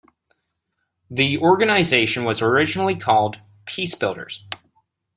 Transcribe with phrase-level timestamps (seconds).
[1.11, 4.39] The organization was originally called "Peacebuilders".